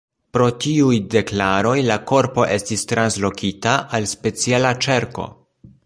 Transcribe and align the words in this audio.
Pro 0.35 0.45
tiuj 0.63 0.95
deklaroj, 1.15 1.75
la 1.89 1.97
korpo 2.13 2.47
estis 2.57 2.87
translokita 2.93 3.79
al 3.99 4.11
speciala 4.15 4.77
ĉerko. 4.89 5.29